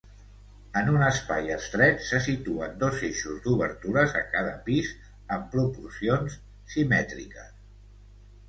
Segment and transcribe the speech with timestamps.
[0.79, 4.91] En un espai estret, se situen dos eixos d'obertures a cada pis
[5.37, 6.39] amb proporcions
[6.77, 7.55] simètriques.